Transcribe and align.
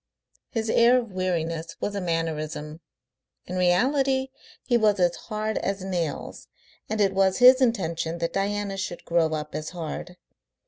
His 0.49 0.67
air 0.67 0.97
of 0.97 1.11
weariness 1.11 1.75
was 1.79 1.93
a 1.93 2.01
mannerism. 2.01 2.81
In 3.45 3.55
reality 3.55 4.29
he 4.65 4.75
was 4.75 4.99
as 4.99 5.15
hard 5.15 5.59
as 5.59 5.83
nails, 5.83 6.47
and 6.89 6.99
it 6.99 7.13
was 7.13 7.37
his 7.37 7.61
intention 7.61 8.17
that 8.17 8.33
Diana 8.33 8.77
should 8.77 9.05
grow 9.05 9.35
up 9.35 9.53
as 9.53 9.69
hard. 9.69 10.17